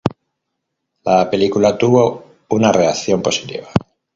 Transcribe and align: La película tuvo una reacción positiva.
La 1.03 1.29
película 1.29 1.77
tuvo 1.77 2.23
una 2.49 2.71
reacción 2.71 3.21
positiva. 3.21 3.69